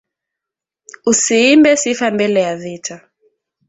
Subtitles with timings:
[1.05, 3.09] Usiimbe sifa mbele ya vita